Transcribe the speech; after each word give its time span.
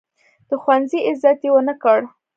د 0.47 0.49
ښوونځي 0.61 0.99
عزت 1.09 1.39
یې 1.45 1.49
ونه 1.53 1.73
کړ. 1.83 1.99